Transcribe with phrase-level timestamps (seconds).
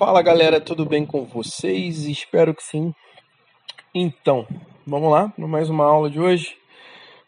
[0.00, 2.06] Fala galera, tudo bem com vocês?
[2.06, 2.94] Espero que sim.
[3.94, 4.46] Então,
[4.86, 6.56] vamos lá para mais uma aula de hoje.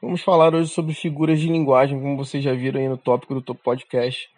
[0.02, 3.54] Vamos falar hoje sobre figuras de linguagem, como vocês já viram aí no tópico do
[3.54, 4.28] podcast.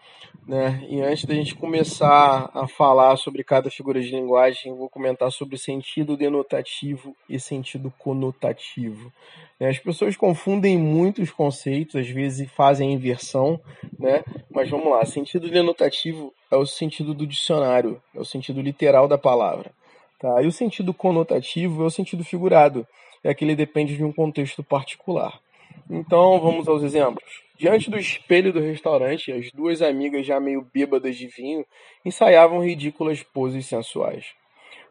[0.46, 0.86] Né?
[0.90, 5.56] E antes da gente começar a falar sobre cada figura de linguagem, vou comentar sobre
[5.56, 9.10] sentido denotativo e sentido conotativo.
[9.58, 9.70] Né?
[9.70, 13.58] As pessoas confundem muitos conceitos, às vezes fazem inversão,
[13.98, 14.22] né?
[14.50, 15.02] mas vamos lá.
[15.06, 19.72] Sentido denotativo é o sentido do dicionário, é o sentido literal da palavra.
[20.20, 20.42] Tá?
[20.42, 22.86] E o sentido conotativo é o sentido figurado,
[23.24, 25.42] é que depende de um contexto particular.
[25.88, 27.44] Então vamos aos exemplos.
[27.56, 31.64] Diante do espelho do restaurante, as duas amigas, já meio bêbadas de vinho,
[32.04, 34.26] ensaiavam ridículas poses sensuais.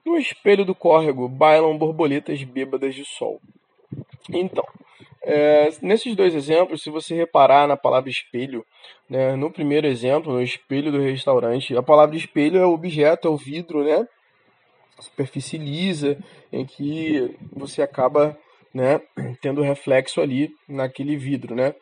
[0.06, 3.42] No espelho do córrego, bailam borboletas bêbadas de sol.
[4.30, 4.66] Então,
[5.22, 8.66] é, nesses dois exemplos, se você reparar na palavra espelho,
[9.10, 13.32] né, no primeiro exemplo, no espelho do restaurante, a palavra espelho é o objeto, é
[13.32, 14.08] o vidro, né?
[15.00, 16.18] Superfície lisa,
[16.52, 18.38] em que você acaba
[18.74, 19.02] né,
[19.42, 21.76] tendo reflexo ali naquele vidro, né?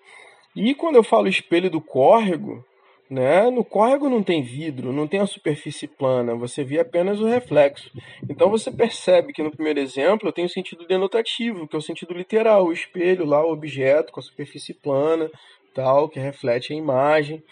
[0.55, 2.63] E quando eu falo espelho do córrego,
[3.09, 7.25] né, no córrego não tem vidro, não tem a superfície plana, você vê apenas o
[7.25, 7.91] reflexo.
[8.29, 11.81] Então você percebe que no primeiro exemplo eu tenho o sentido denotativo, que é o
[11.81, 15.29] sentido literal, o espelho lá, o objeto com a superfície plana,
[15.73, 17.43] tal, que reflete a imagem.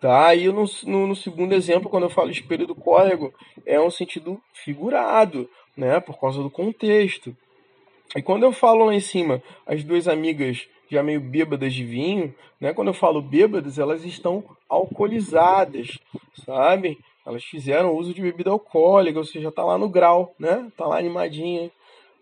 [0.00, 0.32] Tá?
[0.34, 3.34] E no, no, no segundo exemplo, quando eu falo espelho do córrego,
[3.66, 7.36] é um sentido figurado, né, por causa do contexto.
[8.16, 12.34] E quando eu falo lá em cima, as duas amigas já meio bêbadas de vinho,
[12.60, 12.72] né?
[12.72, 15.98] Quando eu falo bêbadas, elas estão alcoolizadas,
[16.46, 16.98] sabe?
[17.26, 20.70] Elas fizeram uso de bebida alcoólica, ou seja, tá lá no grau, né?
[20.76, 21.70] Tá lá animadinha,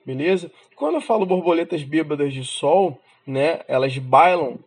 [0.05, 0.51] beleza?
[0.75, 3.61] Quando eu falo borboletas bêbadas de sol, né?
[3.69, 4.59] Elas bailam,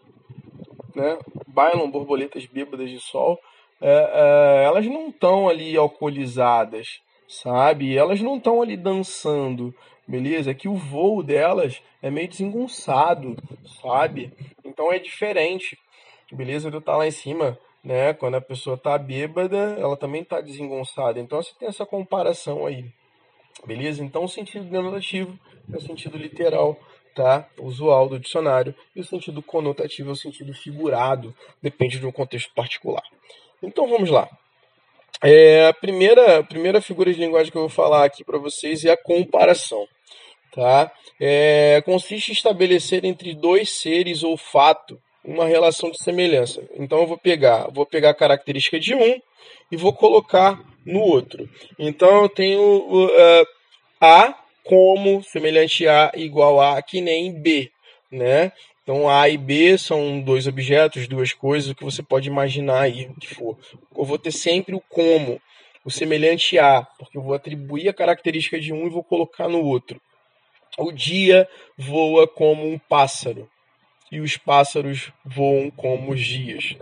[0.95, 1.17] né?
[1.47, 3.37] Bailam borboletas bêbadas de sol.
[3.81, 7.97] É, é, elas não estão ali alcoolizadas, sabe?
[7.97, 9.75] Elas não estão ali dançando,
[10.09, 10.51] beleza?
[10.51, 13.37] É que o voo delas é meio desengonçado,
[13.81, 14.33] sabe?
[14.65, 15.77] Então é diferente,
[16.31, 16.67] beleza?
[16.67, 18.13] Eu estar tá lá em cima, né?
[18.13, 21.19] Quando a pessoa tá bêbada, ela também tá desengonçada.
[21.19, 22.85] Então você tem essa comparação aí,
[23.65, 24.03] beleza?
[24.03, 25.39] Então o sentido denotativo
[25.71, 26.75] é o sentido literal,
[27.15, 27.47] tá?
[27.59, 28.73] Usual do dicionário.
[28.95, 33.03] E o sentido conotativo é o sentido figurado, depende de um contexto particular.
[33.61, 34.27] Então vamos lá.
[35.21, 38.85] É, a primeira, a primeira figura de linguagem que eu vou falar aqui para vocês
[38.85, 39.85] é a comparação
[40.53, 40.91] tá?
[41.19, 46.63] É, consiste em estabelecer entre dois seres ou fato uma relação de semelhança.
[46.75, 49.21] Então eu vou pegar, vou pegar a característica de um
[49.71, 51.49] e vou colocar no outro.
[51.77, 53.45] Então eu tenho uh,
[54.01, 54.33] A
[54.63, 57.71] como semelhante a igual a que nem B,
[58.11, 58.51] né?
[58.83, 63.05] Então A e B são dois objetos, duas coisas, o que você pode imaginar aí,
[63.05, 63.57] o que for.
[63.95, 65.39] Eu vou ter sempre o como,
[65.85, 69.63] o semelhante a, porque eu vou atribuir a característica de um e vou colocar no
[69.63, 70.01] outro.
[70.79, 71.47] O dia
[71.77, 73.49] voa como um pássaro
[74.11, 76.75] e os pássaros voam como os dias.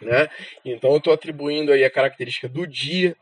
[0.00, 0.28] Né?
[0.64, 3.16] Então eu estou atribuindo aí a característica do dia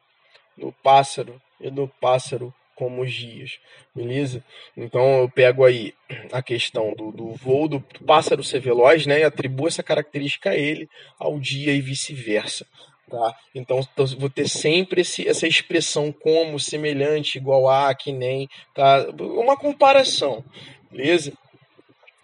[0.56, 3.59] no pássaro e do pássaro como os dias,
[3.94, 4.43] beleza?
[4.75, 5.93] Então eu pego aí
[6.33, 9.21] a questão do, do voo do pássaro ser veloz, né?
[9.21, 12.66] E atribuo essa característica a ele, ao dia e vice-versa.
[13.10, 13.37] Tá?
[13.53, 13.81] Então,
[14.19, 19.04] vou ter sempre esse, essa expressão como, semelhante, igual a, que nem, tá?
[19.19, 20.44] Uma comparação,
[20.88, 21.32] beleza?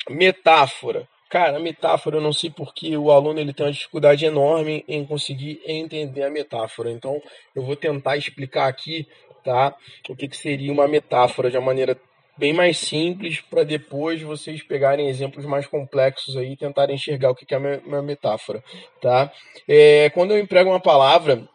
[0.09, 1.09] Metáfora.
[1.29, 5.61] Cara, metáfora, eu não sei porque o aluno ele tem uma dificuldade enorme em conseguir
[5.67, 6.89] entender a metáfora.
[6.93, 7.21] Então,
[7.53, 9.09] eu vou tentar explicar aqui,
[9.43, 9.75] tá?
[10.09, 12.01] O que, que seria uma metáfora de uma maneira
[12.37, 17.35] bem mais simples para depois vocês pegarem exemplos mais complexos aí e tentarem enxergar o
[17.35, 18.63] que é uma metáfora,
[19.01, 19.33] tá?
[19.67, 21.49] É, quando eu emprego uma palavra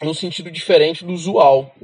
[0.00, 1.74] num sentido diferente do usual,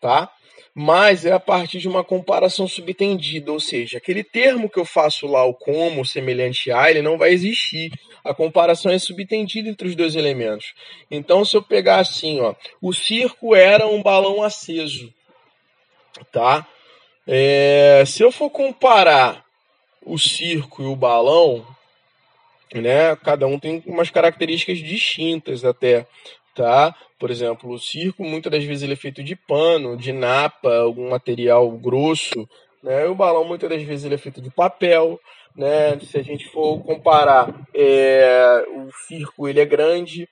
[0.00, 0.30] tá?
[0.74, 5.26] Mas é a partir de uma comparação subtendida, ou seja, aquele termo que eu faço
[5.26, 7.92] lá, o como, semelhante a, ele não vai existir.
[8.24, 10.74] A comparação é subtendida entre os dois elementos.
[11.08, 15.14] Então, se eu pegar assim, ó, o circo era um balão aceso,
[16.32, 16.66] tá?
[17.26, 19.44] É, se eu for comparar
[20.04, 21.66] o circo e o balão,
[22.74, 26.06] né, cada um tem umas características distintas até,
[26.54, 26.94] tá?
[27.18, 31.10] Por exemplo, o circo muitas das vezes ele é feito de pano, de napa, algum
[31.10, 32.48] material grosso,
[32.82, 33.06] né?
[33.06, 35.18] O balão muitas das vezes ele é feito de papel,
[35.56, 35.98] né?
[36.00, 40.28] Se a gente for comparar, é, o circo ele é grande,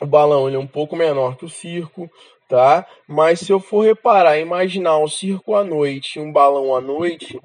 [0.00, 2.08] o balão ele é um pouco menor que o circo,
[2.48, 2.86] tá?
[3.08, 7.38] Mas se eu for reparar, imaginar um circo à noite e um balão à noite,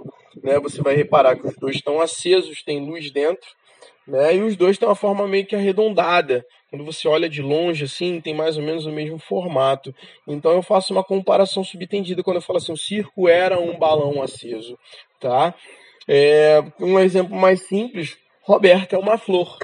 [0.44, 0.59] né?
[0.59, 3.50] Você vai reparar que os dois estão acesos, tem luz dentro,
[4.07, 4.36] né?
[4.36, 8.21] E os dois têm uma forma meio que arredondada, quando você olha de longe, assim,
[8.21, 9.94] tem mais ou menos o mesmo formato.
[10.27, 14.21] Então eu faço uma comparação subtendida quando eu falo assim, o circo era um balão
[14.21, 14.77] aceso,
[15.19, 15.54] tá?
[16.07, 19.57] É, um exemplo mais simples, Roberta é uma flor,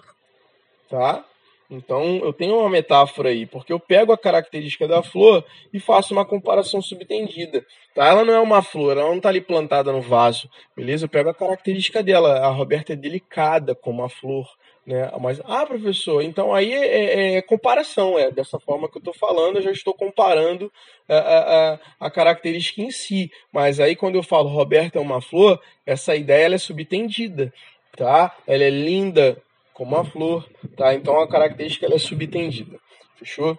[0.89, 1.25] tá?
[1.69, 5.43] Então eu tenho uma metáfora aí, porque eu pego a característica da flor
[5.73, 7.65] e faço uma comparação subtendida.
[7.93, 8.07] Tá?
[8.07, 11.05] Ela não é uma flor, ela não está ali plantada no vaso, beleza?
[11.05, 12.39] Eu pego a característica dela.
[12.39, 14.47] A Roberta é delicada como a flor.
[14.87, 15.11] Né?
[15.19, 19.13] Mas, ah, professor, então aí é, é, é comparação, é dessa forma que eu estou
[19.13, 20.71] falando, eu já estou comparando
[21.09, 23.29] a, a, a, característica em si.
[23.51, 27.53] Mas aí quando eu falo Roberta é uma flor, essa ideia ela é subtendida,
[27.97, 28.33] tá?
[28.47, 29.37] Ela é linda,
[29.77, 30.95] como a flor, tá?
[30.95, 32.79] Então a característica ela é subtendida,
[33.15, 33.55] fechou?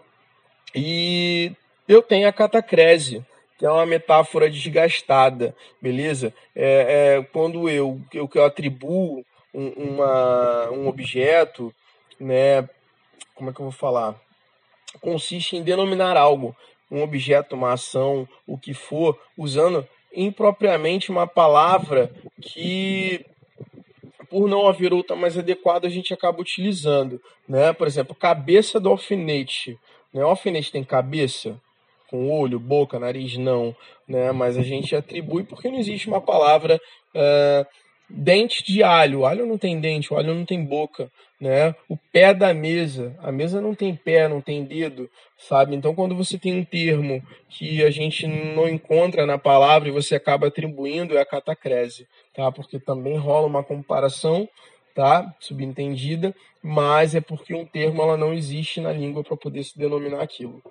[0.75, 1.53] E
[1.87, 3.25] eu tenho a catacrese,
[3.56, 6.35] que é uma metáfora desgastada, beleza?
[6.56, 9.25] É, é quando eu, eu, eu atribuo
[9.55, 11.73] um, uma, um objeto,
[12.19, 12.69] né?
[13.37, 14.21] Como é que eu vou falar?
[15.00, 16.56] Consiste em denominar algo,
[16.91, 22.11] um objeto, uma ação, o que for, usando impropriamente uma palavra
[22.43, 23.25] que
[24.31, 27.21] por não haver outra mais adequada, a gente acaba utilizando.
[27.49, 27.73] Né?
[27.73, 29.79] Por exemplo, cabeça do alfinete.
[30.13, 30.25] Né?
[30.25, 31.61] O alfinete tem cabeça?
[32.09, 33.75] Com olho, boca, nariz, não.
[34.07, 34.33] Né?
[34.33, 36.81] Mas a gente atribui porque não existe uma palavra.
[37.15, 37.67] Uh,
[38.09, 39.21] dente de alho.
[39.21, 41.11] O alho não tem dente, o alho não tem boca,
[41.41, 41.75] né?
[41.89, 45.77] O pé da mesa, a mesa não tem pé, não tem dedo, sabe?
[45.77, 50.15] Então, quando você tem um termo que a gente não encontra na palavra e você
[50.15, 52.07] acaba atribuindo, é a catacrese,
[52.38, 52.52] tá?
[52.52, 54.49] Porque também rola uma comparação,
[54.94, 55.35] tá?
[55.40, 56.32] Subentendida,
[56.62, 60.62] mas é porque um termo ela não existe na língua para poder se denominar aquilo,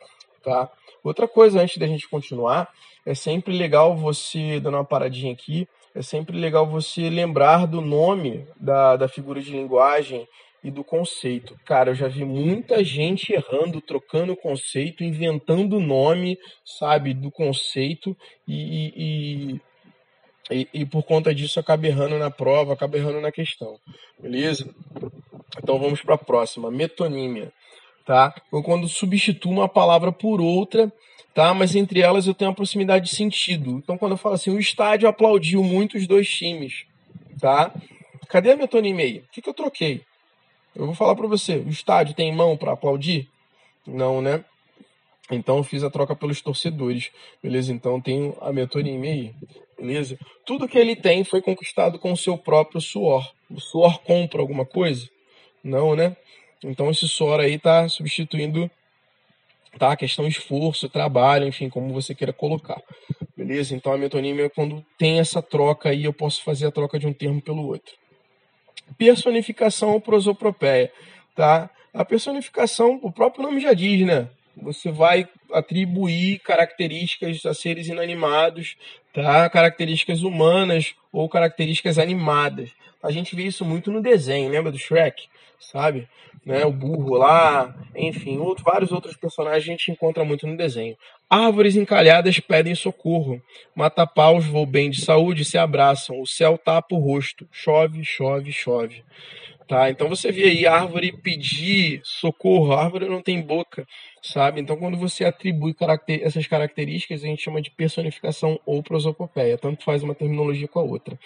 [0.42, 0.72] tá?
[1.04, 2.74] Outra coisa antes da gente continuar,
[3.06, 8.48] é sempre legal você dando uma paradinha aqui, é sempre legal você lembrar do nome
[8.56, 10.26] da, da figura de linguagem
[10.64, 11.60] e do conceito.
[11.66, 18.16] Cara, eu já vi muita gente errando, trocando conceito, inventando nome, sabe, do conceito
[18.48, 19.62] e, e,
[20.50, 23.78] e, e, por conta disso acaba errando na prova, acaba errando na questão.
[24.20, 24.74] Beleza?
[25.62, 27.52] Então vamos para a próxima, metonímia.
[28.06, 28.34] Tá?
[28.64, 30.92] Quando substituo uma palavra por outra
[31.38, 31.54] tá?
[31.54, 33.78] Mas entre elas eu tenho uma proximidade de sentido.
[33.78, 36.88] Então, quando eu falo assim, o estádio aplaudiu muito os dois times,
[37.40, 37.72] tá?
[38.28, 39.20] Cadê a metonímia aí?
[39.20, 40.02] O que, que eu troquei?
[40.76, 43.30] Eu vou falar para você, o estádio tem mão para aplaudir?
[43.86, 44.44] Não, né?
[45.30, 47.12] Então fiz a troca pelos torcedores,
[47.44, 47.74] beleza?
[47.74, 49.36] Então tenho a metonímia aí,
[49.78, 50.18] beleza?
[50.46, 53.30] Tudo que ele tem foi conquistado com o seu próprio suor.
[53.50, 55.10] O suor compra alguma coisa?
[55.64, 56.16] Não, né?
[56.64, 58.70] Então esse suor aí está substituindo
[59.78, 59.96] tá?
[59.96, 62.82] Questão esforço, trabalho, enfim, como você queira colocar.
[63.36, 63.76] Beleza?
[63.76, 67.08] Então a metonímia é quando tem essa troca aí, eu posso fazer a troca de
[67.08, 67.94] um termo pelo outro.
[68.98, 70.92] Personificação ou prosopopeia,
[71.36, 71.70] tá?
[71.94, 74.30] A personificação, o próprio nome já diz, né?
[74.62, 78.76] Você vai atribuir características a seres inanimados,
[79.14, 79.50] tá?
[79.50, 82.72] Características humanas ou características animadas.
[83.02, 85.28] A gente vê isso muito no desenho, lembra do Shrek?
[85.60, 86.08] Sabe?
[86.46, 86.66] Né?
[86.66, 90.96] O burro lá, enfim, outro, vários outros personagens a gente encontra muito no desenho.
[91.30, 93.42] Árvores encalhadas pedem socorro.
[93.76, 96.22] Mata-paus voam bem de saúde se abraçam.
[96.22, 97.46] O céu tapa o rosto.
[97.52, 99.04] Chove, chove, chove.
[99.68, 99.90] Tá?
[99.90, 103.86] Então você vê aí árvore pedir socorro, a árvore não tem boca,
[104.24, 104.62] sabe?
[104.62, 109.84] Então quando você atribui caracter essas características, a gente chama de personificação ou prosopopeia, tanto
[109.84, 111.20] faz uma terminologia com a outra,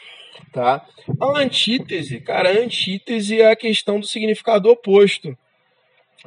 [0.51, 0.83] tá?
[1.19, 5.38] A antítese, cara, a antítese é a questão do significado oposto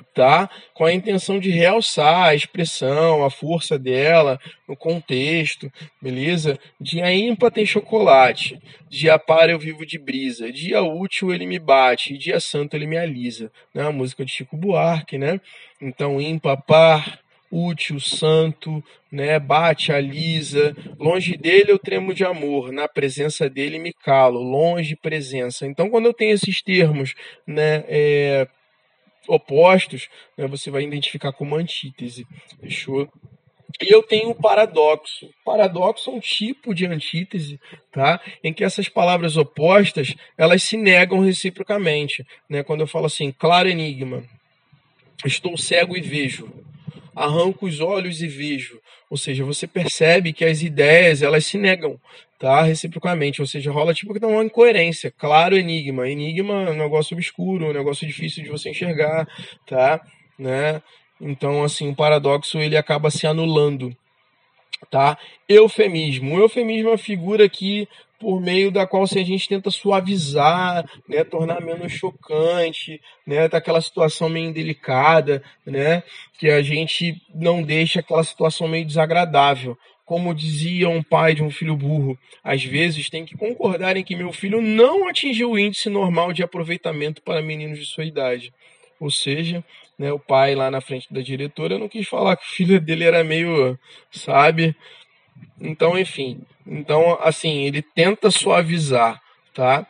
[0.03, 0.49] tá?
[0.73, 5.71] Com a intenção de realçar a expressão, a força dela no contexto,
[6.01, 6.59] beleza?
[6.81, 8.59] Dia ímpar tem chocolate,
[8.89, 12.97] dia par eu vivo de brisa, dia útil ele me bate, dia santo ele me
[12.97, 13.87] alisa, né?
[13.87, 15.41] A música de Chico Buarque, né?
[15.81, 17.21] Então ímpar, par,
[17.51, 18.83] útil, santo,
[19.13, 19.39] né?
[19.39, 25.67] Bate, alisa, longe dele eu tremo de amor, na presença dele me calo, longe presença.
[25.67, 27.15] Então quando eu tenho esses termos,
[27.47, 27.85] né?
[27.87, 28.49] É
[29.29, 32.27] opostos, né, você vai identificar como antítese.
[32.61, 33.09] Fechou?
[33.83, 35.29] E eu tenho o paradoxo.
[35.45, 37.59] Paradoxo é um tipo de antítese,
[37.91, 38.21] tá?
[38.43, 42.63] Em que essas palavras opostas, elas se negam reciprocamente, né?
[42.63, 44.23] Quando eu falo assim, claro enigma,
[45.25, 46.49] estou cego e vejo,
[47.15, 48.81] arranco os olhos e vejo.
[49.11, 52.01] Ou seja, você percebe que as ideias, elas se negam,
[52.39, 52.63] tá?
[52.63, 55.13] Reciprocamente, ou seja, rola tipo que uma incoerência.
[55.17, 56.09] Claro, enigma.
[56.09, 59.27] Enigma é um negócio obscuro, um negócio difícil de você enxergar,
[59.67, 60.01] tá?
[60.39, 60.83] Né?
[61.21, 63.97] Então, assim, o paradoxo ele acaba se anulando,
[64.91, 65.17] tá?
[65.49, 66.35] Eufemismo.
[66.35, 67.89] O eufemismo é uma figura que
[68.25, 73.83] por meio da qual assim, a gente tenta suavizar, né, tornar menos chocante, né, daquela
[73.83, 76.03] situação meio delicada, né,
[76.39, 79.77] que a gente não deixa aquela situação meio desagradável.
[80.07, 84.17] Como dizia um pai de um filho burro, às vezes tem que concordar em que
[84.17, 88.55] meu filho não atingiu o índice normal de aproveitamento para meninos de sua idade.
[88.99, 89.63] Ou seja,
[89.99, 93.05] né, o pai lá na frente da diretora não quis falar que o filho dele
[93.05, 93.79] era meio,
[94.11, 94.75] sabe?
[95.61, 96.41] Então, enfim.
[96.67, 99.21] Então, assim, ele tenta suavizar,
[99.53, 99.87] tá?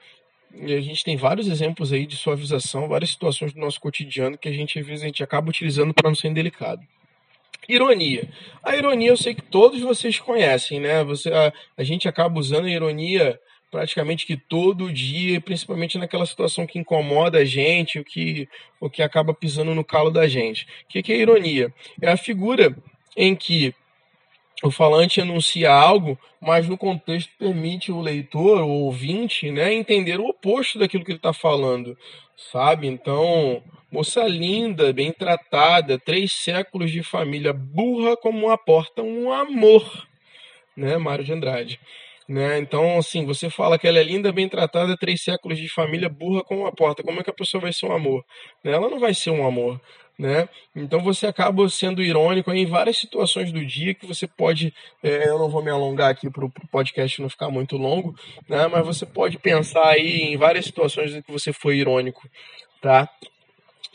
[0.57, 4.49] E a gente tem vários exemplos aí de suavização, várias situações do nosso cotidiano que
[4.49, 6.81] a gente às vezes a gente acaba utilizando para não ser indelicado.
[7.69, 8.29] Ironia.
[8.63, 11.03] A ironia eu sei que todos vocês conhecem, né?
[11.05, 13.39] Você, a, a gente acaba usando a ironia
[13.71, 18.49] praticamente que todo dia, principalmente naquela situação que incomoda a gente, o que,
[18.81, 20.65] o que acaba pisando no calo da gente.
[20.85, 21.75] O que, que é ironia?
[22.01, 22.77] É a figura
[23.17, 23.75] em que
[24.63, 30.29] o falante anuncia algo, mas no contexto permite o leitor, o ouvinte, né, entender o
[30.29, 31.97] oposto daquilo que ele está falando,
[32.53, 32.87] sabe?
[32.87, 40.07] Então, moça linda, bem tratada, três séculos de família, burra como uma porta, um amor,
[40.77, 41.81] né, Mário de Andrade.
[42.29, 42.59] Né?
[42.59, 46.43] Então, assim, você fala que ela é linda, bem tratada, três séculos de família, burra
[46.43, 47.03] como uma porta.
[47.03, 48.25] Como é que a pessoa vai ser um amor?
[48.63, 48.73] Né?
[48.73, 49.81] Ela não vai ser um amor.
[50.17, 50.49] Né?
[50.77, 55.41] Então você acaba sendo irônico em várias situações do dia que você pode, é, eu
[55.41, 58.15] não vou me alongar aqui para o podcast não ficar muito longo,
[58.49, 58.69] né?
[58.69, 62.23] mas você pode pensar aí em várias situações em que você foi irônico,
[62.81, 63.11] tá?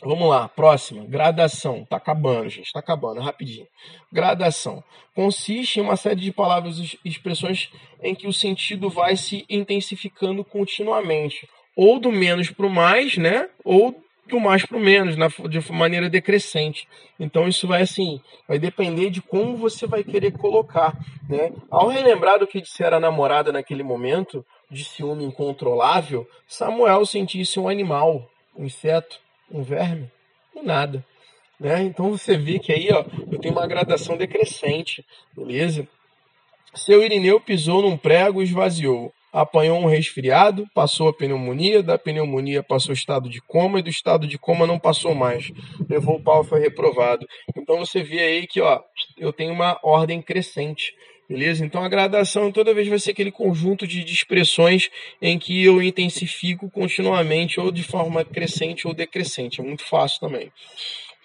[0.02, 1.84] Vamos lá, próxima, gradação.
[1.84, 3.66] Tá acabando, gente, tá acabando, rapidinho.
[4.10, 4.82] Gradação.
[5.14, 7.70] Consiste em uma série de palavras e expressões
[8.02, 11.46] em que o sentido vai se intensificando continuamente.
[11.76, 13.48] Ou do menos para o mais, né?
[13.62, 13.94] Ou
[14.26, 16.88] do mais para o menos, na, de maneira decrescente.
[17.18, 20.96] Então isso vai assim, vai depender de como você vai querer colocar,
[21.28, 21.52] né?
[21.70, 27.68] Ao relembrar do que dissera a namorada naquele momento, de ciúme incontrolável, Samuel sentisse um
[27.68, 29.18] animal, um inseto,
[29.50, 30.10] um verme,
[30.54, 31.04] um nada.
[31.58, 31.82] Né?
[31.82, 35.04] Então você vê que aí ó, eu tenho uma gradação decrescente,
[35.36, 35.86] beleza?
[36.74, 42.62] Seu Irineu pisou num prego e esvaziou apanhou um resfriado, passou a pneumonia, da pneumonia
[42.62, 45.52] passou o estado de coma e do estado de coma não passou mais.
[45.88, 47.26] Levou o pau foi reprovado.
[47.56, 48.80] Então você vê aí que ó,
[49.16, 50.94] eu tenho uma ordem crescente.
[51.30, 51.64] Beleza?
[51.64, 54.90] Então a gradação toda vez vai ser aquele conjunto de, expressões
[55.22, 59.60] em que eu intensifico continuamente, ou de forma crescente ou decrescente.
[59.60, 60.50] É muito fácil também.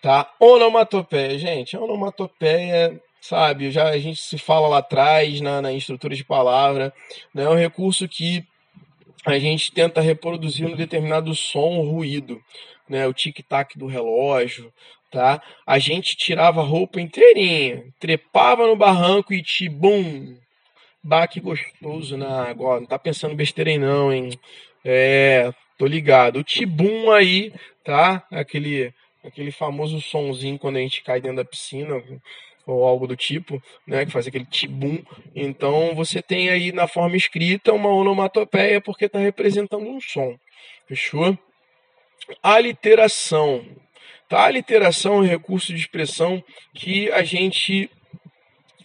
[0.03, 0.31] Tá?
[0.39, 1.75] Onomatopeia, gente.
[1.75, 3.71] Onomatopeia sabe?
[3.71, 6.93] Já a gente se fala lá atrás na, na estrutura de palavra,
[7.33, 7.45] né?
[7.45, 8.45] é um recurso que
[9.25, 12.39] a gente tenta reproduzir um determinado som, ruído,
[12.87, 13.07] né?
[13.07, 14.71] O tic-tac do relógio,
[15.15, 15.41] tá?
[15.65, 20.35] A gente tirava a roupa inteirinha, trepava no barranco e tibum,
[21.01, 22.81] baque gostoso na água.
[22.81, 24.37] Não tá pensando besteira aí não, hein?
[24.83, 26.39] É, tô ligado.
[26.39, 28.25] O tibum aí, tá?
[28.29, 28.93] Aquele
[29.23, 31.95] aquele famoso sonzinho quando a gente cai dentro da piscina,
[32.67, 35.01] ou algo do tipo, né, que faz aquele tibum.
[35.33, 40.37] Então você tem aí na forma escrita uma onomatopeia porque está representando um som.
[40.87, 41.37] Fechou?
[42.43, 43.65] Aliteração.
[44.27, 44.45] Tá?
[44.45, 47.89] A literação é um recurso de expressão que a gente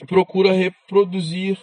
[0.06, 1.58] procura reproduzir.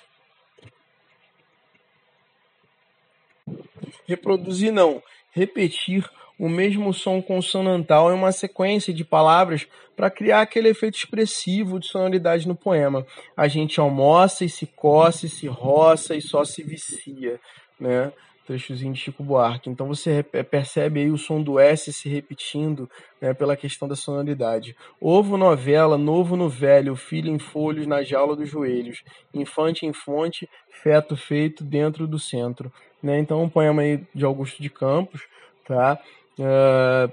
[4.07, 10.69] Reproduzir não, repetir o mesmo som consonantal em uma sequência de palavras para criar aquele
[10.69, 13.05] efeito expressivo de sonoridade no poema.
[13.36, 17.39] A gente almoça e se coce, se roça e só se vicia,
[17.79, 18.12] né?
[18.47, 19.69] Trechozinho de Chico Buarque.
[19.69, 22.89] Então você percebe aí o som do S se repetindo
[23.21, 24.75] né, pela questão da sonoridade.
[24.99, 30.49] Ovo novela, novo no velho, filho em folhos na jaula dos joelhos, infante em fonte,
[30.81, 32.71] feto feito dentro do centro.
[33.03, 33.19] Né?
[33.19, 35.21] Então um poema aí de Augusto de Campos,
[35.67, 35.99] tá?
[36.39, 37.11] uh,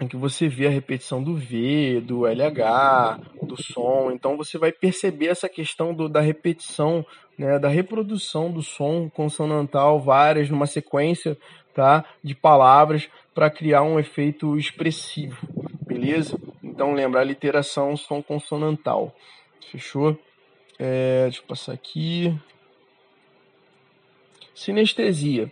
[0.00, 4.10] em que você vê a repetição do V, do LH, do som.
[4.12, 7.04] Então você vai perceber essa questão do, da repetição,
[7.36, 11.36] né, da reprodução do som consonantal várias numa sequência
[11.74, 15.36] tá, de palavras para criar um efeito expressivo,
[15.86, 16.38] beleza?
[16.62, 19.14] Então lembra a literação som consonantal.
[19.70, 20.18] Fechou?
[20.78, 22.36] É, deixa eu passar aqui.
[24.54, 25.50] Sinestesia.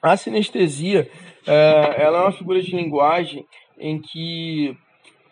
[0.00, 1.10] A sinestesia
[1.46, 3.44] é, ela é uma figura de linguagem
[3.78, 4.76] em que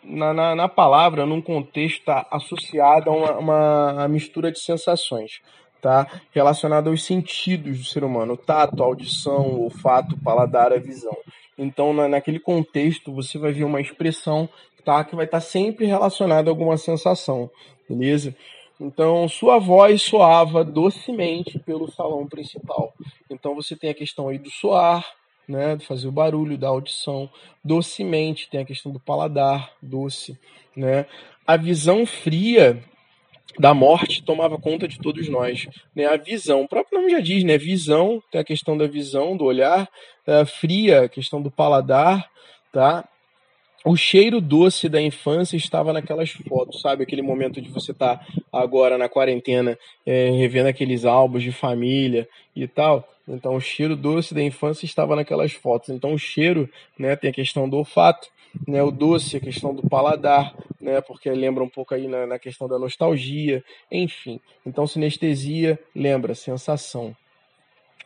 [0.02, 5.40] na, na, na palavra, num contexto, está associada a uma, uma, mistura de sensações,
[5.82, 6.06] tá?
[6.30, 11.16] relacionada aos sentidos do ser humano, tato, audição, olfato, paladar, a visão.
[11.58, 14.48] Então, na, naquele contexto, você vai ver uma expressão
[14.84, 15.02] tá?
[15.04, 17.50] que vai estar tá sempre relacionada a alguma sensação,
[17.88, 18.34] beleza?
[18.78, 22.92] Então, sua voz soava docemente pelo salão principal.
[23.30, 25.04] Então, você tem a questão aí do soar,
[25.48, 27.28] né, fazer o barulho da audição,
[27.64, 30.38] docemente, tem a questão do paladar, doce,
[30.76, 31.06] né?
[31.46, 32.82] A visão fria
[33.58, 36.06] da morte tomava conta de todos nós, né?
[36.06, 37.56] A visão, o próprio nome já diz, né?
[37.56, 39.88] Visão, tem a questão da visão, do olhar,
[40.26, 42.28] a fria, a questão do paladar,
[42.72, 43.08] tá?
[43.86, 47.04] o cheiro doce da infância estava naquelas fotos, sabe?
[47.04, 52.28] Aquele momento de você estar tá agora na quarentena, é, revendo aqueles álbuns de família
[52.54, 53.08] e tal.
[53.28, 55.88] Então, o cheiro doce da infância estava naquelas fotos.
[55.90, 56.68] Então, o cheiro,
[56.98, 58.28] né, tem a questão do olfato,
[58.66, 62.38] né, o doce, a questão do paladar, né, porque lembra um pouco aí na, na
[62.38, 64.40] questão da nostalgia, enfim.
[64.64, 67.16] Então, sinestesia lembra sensação.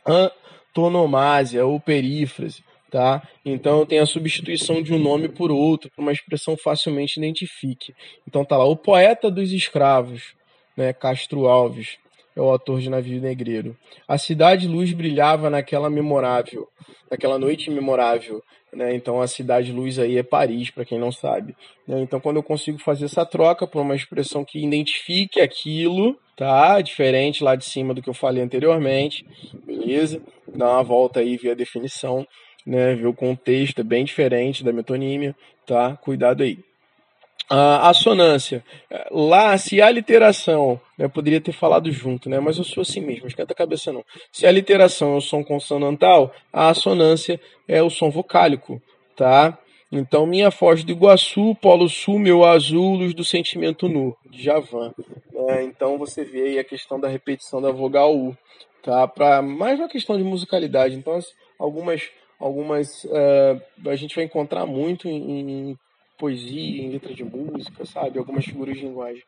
[0.05, 3.25] Antonomásia ou perífrase tá?
[3.43, 7.95] Então tem a substituição de um nome por outro, para uma expressão facilmente identifique.
[8.27, 10.35] Então tá lá, o poeta dos escravos,
[10.75, 11.97] né, Castro Alves,
[12.35, 13.75] é o autor de Navio Negreiro.
[14.07, 16.67] A cidade luz brilhava naquela memorável,
[17.09, 18.41] naquela noite memorável,
[18.73, 18.95] né?
[18.95, 21.55] Então a cidade luz aí é Paris, para quem não sabe.
[21.87, 22.01] Né?
[22.01, 26.79] Então quando eu consigo fazer essa troca por uma expressão que identifique aquilo, tá?
[26.81, 29.25] Diferente lá de cima do que eu falei anteriormente,
[29.65, 30.21] beleza?
[30.47, 32.25] Dá uma volta aí via definição
[32.65, 32.95] né?
[32.95, 35.35] Ver o contexto é bem diferente da metonímia,
[35.65, 35.97] tá?
[35.97, 36.59] Cuidado aí.
[37.49, 38.63] A assonância.
[39.11, 43.01] Lá, se a literação, né, eu poderia ter falado junto, né, mas eu sou assim
[43.01, 44.05] mesmo, esquenta a cabeça não.
[44.31, 48.81] Se a literação é o som consonantal, a assonância é o som vocálico,
[49.17, 49.57] tá?
[49.91, 54.93] Então, minha Foz do Iguaçu, Polo Sul, meu azul, luz do sentimento nu, de Javan.
[55.33, 55.63] Né?
[55.63, 58.37] Então, você vê aí a questão da repetição da vogal U,
[58.81, 59.05] tá?
[59.05, 60.95] Para mais uma questão de musicalidade.
[60.95, 61.19] Então,
[61.59, 65.77] algumas algumas uh, a gente vai encontrar muito em, em,
[66.21, 68.19] poesia, em letra de música, sabe?
[68.19, 69.23] Algumas figuras de linguagem.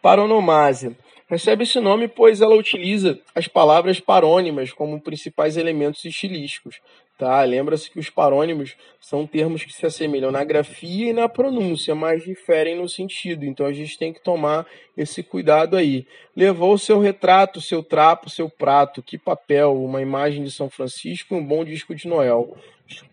[0.00, 0.96] Paronomásia.
[1.32, 6.78] Recebe esse nome pois ela utiliza as palavras parônimas como principais elementos estilísticos.
[7.16, 7.42] Tá?
[7.42, 12.22] Lembra-se que os parônimos são termos que se assemelham na grafia e na pronúncia, mas
[12.22, 13.46] diferem no sentido.
[13.46, 16.06] Então a gente tem que tomar esse cuidado aí.
[16.36, 21.38] Levou seu retrato, seu trapo, seu prato, que papel, uma imagem de São Francisco e
[21.38, 22.54] um bom disco de Noel.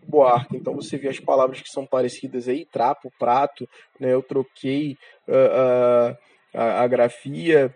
[0.06, 0.58] Buarque.
[0.58, 3.66] Então você vê as palavras que são parecidas aí, trapo, prato,
[3.98, 4.14] né?
[4.14, 6.18] Eu troquei uh, uh,
[6.54, 7.74] a, a grafia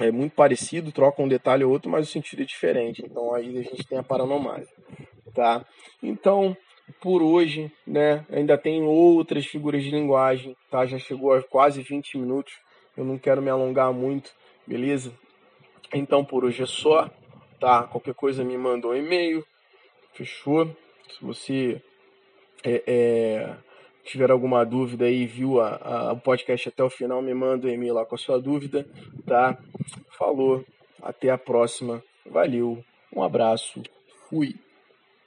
[0.00, 3.02] é muito parecido, troca um detalhe ou outro, mas o sentido é diferente.
[3.04, 4.68] Então aí a gente tem a paranomase
[5.36, 5.64] tá?
[6.02, 6.56] Então,
[7.00, 10.86] por hoje, né, ainda tem outras figuras de linguagem, tá?
[10.86, 12.54] Já chegou a quase 20 minutos.
[12.96, 14.32] Eu não quero me alongar muito,
[14.66, 15.12] beleza?
[15.92, 17.10] Então, por hoje é só,
[17.60, 17.84] tá?
[17.84, 19.44] Qualquer coisa me manda um e-mail,
[20.14, 20.74] fechou?
[21.10, 21.82] Se você
[22.64, 23.56] é, é,
[24.06, 27.70] tiver alguma dúvida aí, viu a, a, o podcast até o final, me manda um
[27.70, 28.86] e-mail lá com a sua dúvida,
[29.26, 29.58] tá?
[30.16, 30.64] Falou,
[31.02, 32.82] até a próxima, valeu,
[33.14, 33.82] um abraço,
[34.28, 34.54] fui.